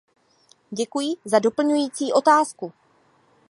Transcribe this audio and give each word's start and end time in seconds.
Děkuji 0.71 1.13
za 1.25 1.39
doplňující 1.39 2.13
otázku. 2.13 2.73